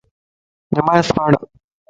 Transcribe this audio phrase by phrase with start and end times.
[0.75, 1.35] نماز پڙھ